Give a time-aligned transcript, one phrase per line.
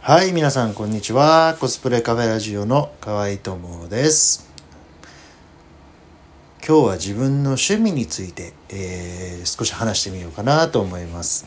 [0.00, 1.56] はい、皆さんこんにちは。
[1.60, 4.50] コスプレカフェラジオの河合智です。
[6.66, 11.46] 今日は自分の趣味について、えー、少し話してみようかなと思います。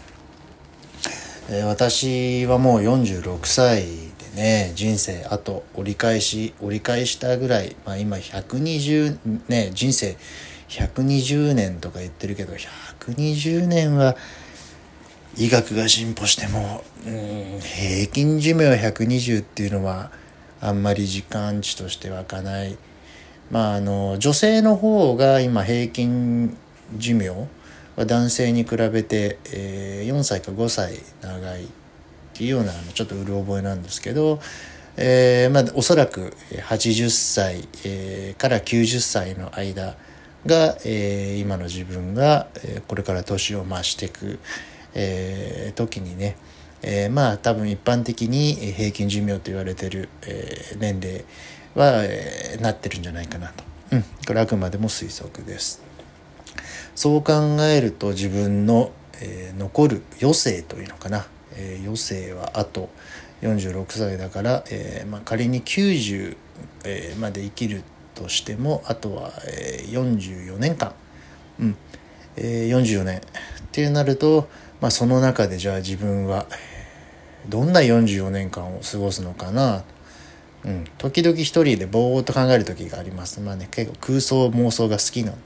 [1.50, 3.84] えー、私はもう46歳
[4.36, 10.16] でね、人生あと折り返し、折り返したぐらい、まあ今120、ね、人生
[10.70, 14.16] 120年とか言ってるけど、120年は
[15.38, 20.12] 医学が進歩しても、うん、平均寿命120っていうのは
[20.62, 22.78] あんまり時間値として湧かない。
[23.52, 26.58] まああの女性の方が今平均
[26.98, 31.68] 寿命は男性に比べて、えー、4歳か5歳長いっ
[32.34, 34.40] ていうようなちょっとうる覚えなんですけど、
[34.98, 39.96] えー、まあおそらく80歳、えー、から90歳の間
[40.46, 44.40] が、えー、今の自分が、えー、これから年を増していく。
[44.96, 46.38] えー、時にね、
[46.82, 51.26] えー、まあ多分一般的に平均寿命と言われてる、えー、年齢
[51.76, 53.64] は、えー、なってるんじゃないかなと。
[53.92, 55.84] うん、これあくまでも推測です。
[56.96, 62.90] そう考えると自分の、えー、残る余生というのかな、えー、余生はあと
[63.42, 66.38] 46歳だから、えーまあ、仮に90、
[66.86, 67.84] えー、まで生きる
[68.16, 70.94] としてもあとは、えー、44年間、
[71.60, 71.76] うん。
[72.38, 73.22] えー、44年っ
[73.72, 74.48] ていうなると、
[74.82, 76.48] まあ、その中でじゃあ自分は
[77.48, 79.84] どんな44年間を過ごすのかな、
[80.64, 83.40] うん、時々一人でぼーっと考える時があります。
[83.40, 85.40] まあね結構空想妄想が好きなんで、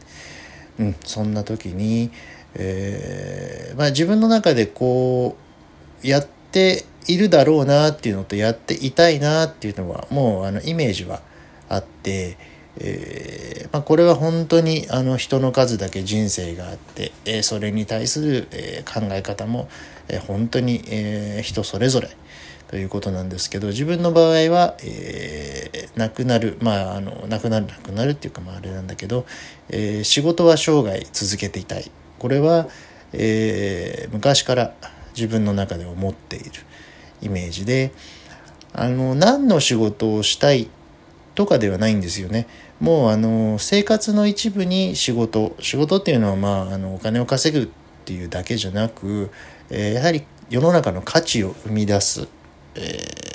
[0.80, 2.12] うん、そんな時に、
[2.56, 5.36] えーまあ、自分の中でこ
[6.04, 11.22] うやっているだろうなっていうのとやっていたいなっていうのはもうあのイメージは
[11.68, 12.38] あって、
[12.80, 19.70] えー、まあ、これは本当にあの人の数だけ人生があって、えー、それに対する、えー、考え方も、
[20.08, 22.10] え本当に、え人それぞれ
[22.68, 29.26] ということなんですけど自分の場合は、え亡くなるまああの亡くなる亡くなるっていうかまああれなんだけど、
[29.70, 32.68] え仕事は生涯続けていたいこれは、
[33.14, 34.74] え昔から
[35.16, 36.50] 自分の中で思っている
[37.22, 37.92] イメージで
[38.74, 40.70] あの何の仕事をしたい
[41.36, 42.48] とかではないんですよね。
[42.80, 47.70] もうあの生活の一部に仕事仕事っていうのはまああのお金を稼ぐっ
[48.06, 49.32] ていうだけじゃなく、
[49.70, 52.28] えー、やはり世の中の価値を生み出す、
[52.76, 52.80] え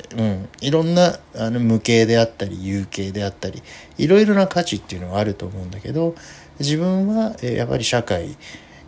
[0.09, 3.61] ー、うん、いろんなあの無形であったり有形であったり
[3.97, 6.15] いろいろな価値っていうのはあると思うんだけど
[6.59, 8.35] 自分は、え、やっぱり社会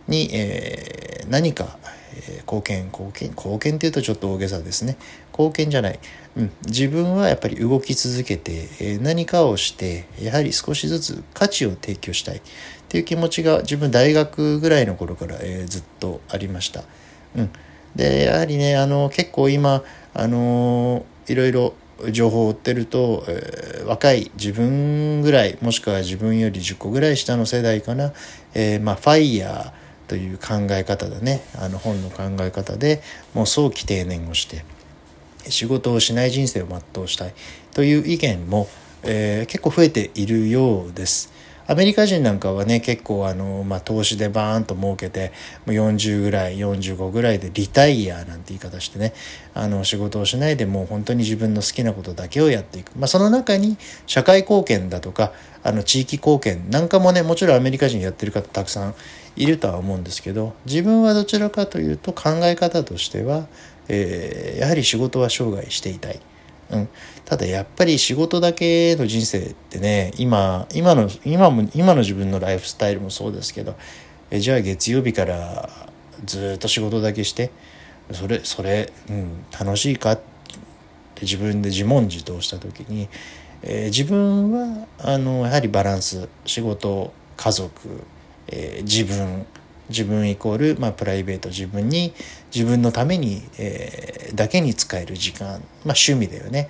[0.08, 1.78] に、えー、何か、
[2.16, 4.96] えー、貢献貢献貢献っていうとちょっと大げさですね。
[5.32, 6.00] 貢献じゃない、
[6.36, 12.38] うん、自分はやっぱり動き続けて、えー、何かをしてやはり少しずつ価値を提供したい。
[12.38, 12.40] っ
[12.90, 16.84] ていう気持ちが自分大学ぐらいの頃から、え、ずっとありました。
[17.36, 17.50] うん、
[17.94, 19.82] でやはりねあの結構今
[20.14, 21.74] あのいろいろ
[22.10, 28.12] 情報を追ってると、えー、若い自分ぐらいもしくは自分より10個ぐらい下の世代かな、
[28.54, 33.02] えー、まあファイヤーという考え方だねあの本の考え方で
[33.34, 34.64] もう早期定年をして
[35.48, 37.34] 仕事をしない人生を全うしたい
[37.72, 38.68] という意見も、
[39.02, 41.32] えー、結構増えているようです。
[41.70, 45.32] アメリカ人なんかはね結構あの、まあ、投資でバーンと儲けて
[45.66, 49.12] もう40ぐらい45ぐらいでリタイアなんて言い方してね
[49.52, 53.76] あの仕事をしないでもう本当に自分の好きなことだけをやっていく、まあ、その中に
[54.06, 58.94] 社会貢献だとかあの地域貢献なんかもねもちろんアメリカ人やってる方たくさん
[59.36, 63.46] いるとは思うんですけど自分はどちらかというと考え方としては、
[63.88, 66.20] えー、やはり仕事は生涯していたい。
[66.70, 66.88] うん、
[67.24, 73.74] ただやっぱり仕事だけの人生ってね今今の今も今の自分のライフスタイルもそうですけど
[74.30, 75.70] えじゃあ月曜日から
[76.24, 77.50] ずっと仕事だけして
[78.12, 80.12] それそれ、うん、楽しいか？
[80.12, 80.16] っ
[81.14, 83.08] て自分で自問自答した時に、
[83.62, 88.04] えー、自分はあのやはりバランス仕事家族、
[88.46, 89.46] えー、自分
[89.88, 92.12] 自分イコール、まあ、プライベート自分に
[92.54, 96.68] 自分のために、えー、だけに使える時間、まあ、趣味だよね、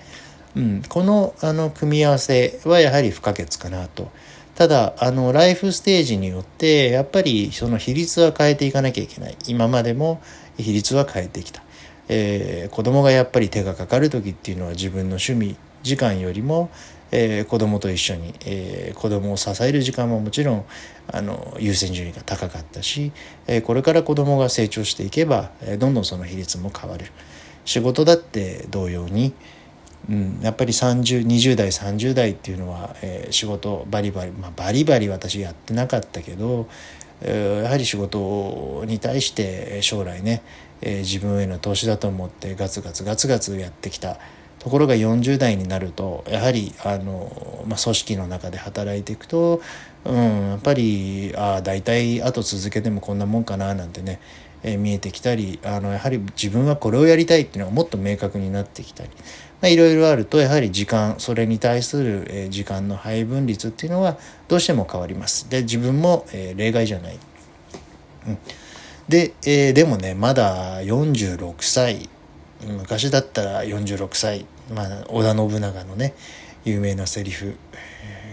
[0.57, 4.11] うん、このあの組み合わせはやはり不可欠かなと。
[4.55, 9.37] ただあのライフステージによってやっぱりその比率は変えていかなきゃいけない。
[9.47, 10.21] 今までも
[10.57, 11.63] 比率は変えてきた、
[12.09, 16.71] えー、子供がやっぱり手がかかる時っていうのは自分の趣味時間よりも、
[17.11, 20.65] えー、子供と一緒に、えー、子供を支える時間ももちろん
[21.11, 23.13] あの優先順位が高かったし、
[23.47, 27.07] えー、これから子供が成長していけば、えー、どんどんその比率も変わる。
[27.65, 29.35] 仕事だって同様に、
[30.09, 36.67] うん、やっぱり3020代30代っていうのは、えー、仕事バリバリ、まあ、バリバリ私やってなかったけど、
[37.21, 40.43] えー、やはり仕事に対して将来ね、
[40.81, 44.19] えー、自分への投資だと思ってガツガツガツガツやってきた
[44.59, 49.61] ところが40代になるとやはりあの、まあ、組織の中で働いていくと、
[50.05, 54.21] うん、やっぱりああ大体あと続けてもこんなもんかななんてね、
[54.63, 59.11] えー、見えてきたりあのやはり自分はこれをやりたいっていうのがもっと明確になってきたり。
[59.61, 64.17] まあ、いろいろあるとやはり時間それに対する、え時間の配分率っていうのは
[64.47, 65.51] どうしても変わります。
[65.51, 67.19] で自分も、え例外じゃない。
[68.29, 68.39] うん、
[69.09, 72.09] で、えー、でもねまだ46歳
[72.67, 76.15] 昔だったら46歳、まあ、織田信長のね
[76.65, 77.57] 有名なセリフ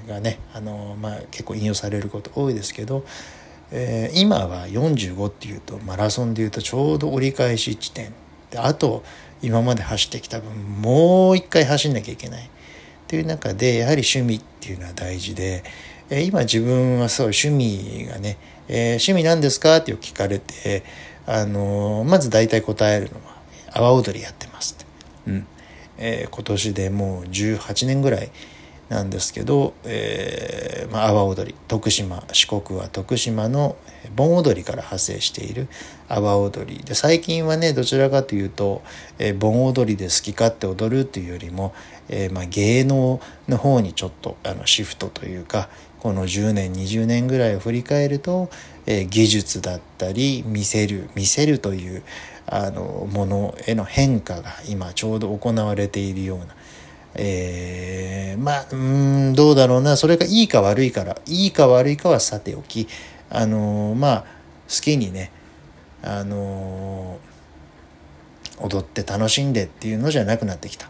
[0.07, 3.05] がねあの、まあ、結構引用されること多いですけど、
[3.71, 8.13] えー、今は45っていうとマラソンでいうとちょうど折り返し地点。
[8.51, 9.03] であと
[9.41, 10.51] 今まで走ってきた分
[10.81, 12.49] もう一回走んなきゃいけない。
[13.05, 15.63] っていう中でやはり趣味っていうのは大事で、
[16.09, 18.37] え今自分はそう趣味がね、
[18.67, 19.77] えー、趣味何ですか？
[19.77, 20.83] って聞かれて、
[21.27, 23.34] あの、まず大体答えるのは
[23.75, 24.85] 阿波踊りやってますっ
[25.25, 25.47] て、うん。
[25.97, 28.31] えー、今年でもう18年ぐらい
[28.89, 31.55] なんですけど、えーまあ、阿波踊り。
[31.67, 33.75] 徳島四国は徳島の
[34.15, 35.67] 盆踊りから派生している
[36.07, 36.83] 阿波踊り。
[36.83, 38.81] で最近はねどちらかというと、
[39.19, 41.73] えー、盆踊りで好き勝手踊るっていうよりも、
[42.07, 43.19] えーまあ、芸能
[43.49, 45.69] の方にちょっとあのシフトというか
[45.99, 48.51] この10年20年ぐらいを振り返ると、
[48.85, 52.03] え、技術だったり見せる見せるという
[52.47, 56.47] あのものへの変化が今ちょうど行われているような
[57.15, 59.95] えー、まあ、うん、どうだろうな。
[59.95, 62.87] それがいいか悪いから、いいか悪いかはさておき、
[63.29, 64.21] あの、まあ、
[64.67, 65.31] 好きにね、
[66.03, 67.19] あの、
[68.59, 70.89] 踊って楽しんでっていうのじゃなくなってきた。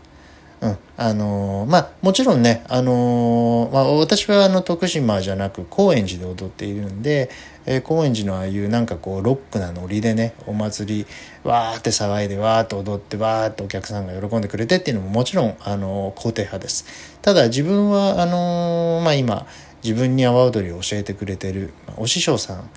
[0.66, 0.78] うん。
[0.98, 7.30] あのー、まあ、もちろんね、あのまあ、私はあの、徳島じゃなく、高円寺で踊っているんで、
[7.66, 11.06] えー、高円寺のああいうなんかこうロックなノリでねお祭り
[11.44, 19.48] わーって騒いでわーって踊ってわーってお客さんが喜んでくれてっていうのももちろんあの肯定派ですただ自分はあのまあ今
[19.84, 22.70] 自分に阿波踊りを教えてくれてるお師匠さん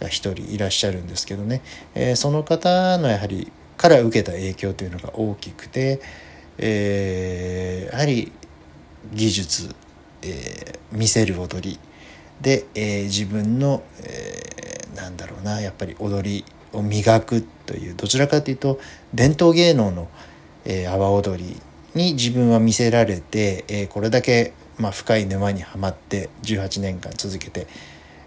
[0.00, 1.62] が一人いらっしゃるんですけどね、
[1.94, 6.00] えー、その方のやはりから受けた影響というのが大きくて、
[6.58, 8.32] えー、やはり
[9.12, 9.74] 技術、
[10.22, 11.78] えー、見せる踊り。
[12.40, 18.78] で、えー、自分の、えー、なんだろうなやっぱり踊りを磨くというどちらかというと
[19.12, 20.08] 伝統芸能の、
[20.64, 21.60] えー、阿波踊り
[21.94, 27.66] に自分は見せられて、えー、これだけ、まあ、深い沼にはまって18年間続けて、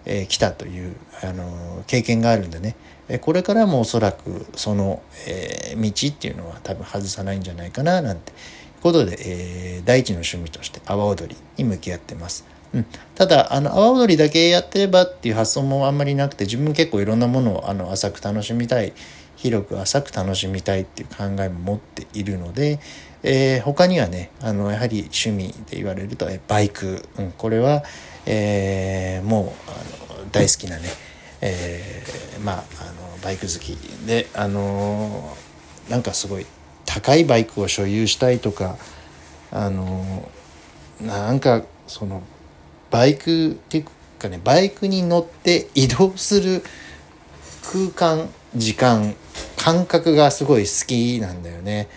[0.06, 2.75] えー、来たという、あの、経験があるんでね、
[3.07, 8.31] え、これからもおそらくその、えー、道っていうのは多分外さないんじゃないかななんて
[8.81, 12.45] ことで、えー、第一の趣味として阿波踊りに向き合ってます。
[12.73, 12.85] うん、
[13.15, 18.94] ただあの阿波踊りだけやってればっていう発想もあんまりなくて自分結構いろんなものをあの浅く楽しみたい
[19.35, 22.79] 広く浅く楽しみたいっていう考えも持っているので、
[23.23, 27.83] えー、他にはねあのやはり趣味で言われるとえバイク、うん、これは、
[28.25, 30.83] えー、もうあの大好きなね、
[31.41, 33.75] えー、まああのバイク好き
[34.06, 35.35] であの
[35.89, 36.45] なんかすごい
[36.85, 38.77] 高いバイクを所有したいとか
[39.51, 40.29] あの
[41.01, 42.21] なんかその
[42.92, 43.86] バイクっていう
[44.20, 46.62] かねバイクに乗って移動する
[47.64, 49.16] 空間時間
[49.57, 51.88] 感覚がすごい好きなんだよね。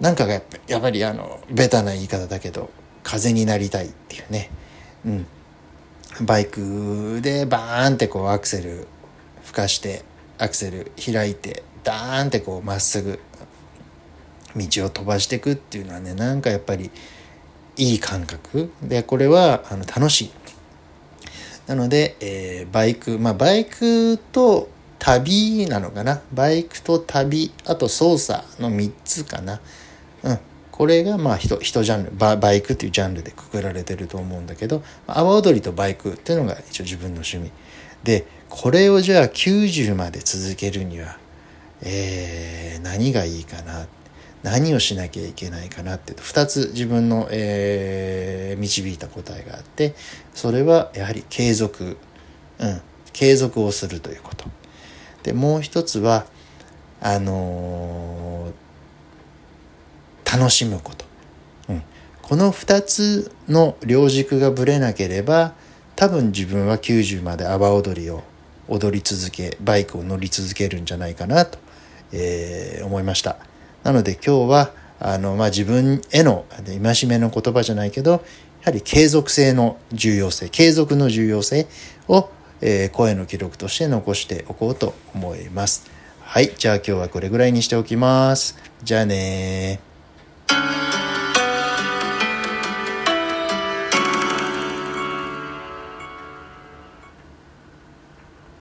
[0.00, 2.70] なんかやっぱやっぱりあのベタな言い方だけど
[3.02, 4.50] 風になりたいっていうね。
[5.04, 5.26] うん。
[6.22, 8.86] バイクでバーンってこうアクセル
[9.42, 10.02] 吹かして
[10.38, 13.20] アクセル開いてダーンってこうまっすぐ
[14.56, 16.90] 道を飛ばしていくっていうのはねなんかやっぱり
[17.76, 18.70] いい感覚。
[18.82, 20.30] でこれはあの楽しい。
[21.66, 24.68] なので、えー、バイクまあバイクと
[24.98, 26.22] 旅なのかな。
[26.32, 29.60] バイクと旅あと操作の3つかな。
[30.22, 30.38] うん。
[30.70, 32.12] これがまあ人人ジャンル。
[32.12, 37.50] ババイクっていうジャンルでくくられてると思うんだけど阿波踊りとバイクっていうのが一応自分の趣味。
[38.04, 41.18] でこれをじゃあ90まで続けるには
[41.82, 43.86] えー、何がいいかな
[44.46, 49.96] 何をしなきゃいけないかなってと2つ自分の、えー、導いた答えがあって
[50.34, 51.96] それはやはり継続、
[52.60, 52.80] うん、
[53.12, 54.44] 継続をするということ。
[55.24, 56.26] でもう一つは
[57.00, 61.04] あのー、楽しむこと、
[61.68, 61.82] うん、
[62.22, 65.54] この2つの両軸がぶれなければ
[65.96, 68.22] 多分自分は90まで阿波踊りを
[68.68, 71.58] 踊り続けバイクを乗り続けるんじゃないかなと、
[72.12, 73.38] えー、思いました。
[73.86, 76.44] なので今日はあの、まあ、自分への
[76.82, 78.20] 戒めの言葉じゃないけど、や
[78.64, 81.68] はり継続性の重要性、継続の重要性
[82.08, 82.28] を、
[82.60, 85.88] えー、声の記録として残しておこうと思います。
[86.20, 86.52] はい。
[86.58, 88.58] じゃあ今日はこれぐらいにしておきます。
[88.82, 90.75] じゃあねー。